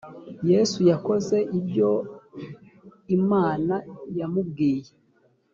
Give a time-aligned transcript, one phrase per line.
[0.51, 1.89] yesu yakoze ibyo
[3.17, 3.75] imana
[4.17, 4.91] yamubwiye,